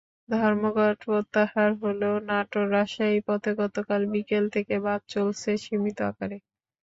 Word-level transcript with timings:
ধর্মঘট 0.31 0.97
প্রত্যাহার 1.03 1.69
হলেও 1.81 2.15
নাটোর-রাজশাহী 2.29 3.19
পথে 3.27 3.51
গতকাল 3.61 4.01
বিকেল 4.13 4.43
থেকে 4.55 4.75
বাস 4.85 5.01
চলেছে 5.13 5.51
সীমিত 5.63 5.97
আকারে। 6.09 6.37